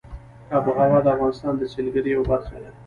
[0.57, 2.69] آب وهوا د افغانستان د سیلګرۍ یوه برخه ده.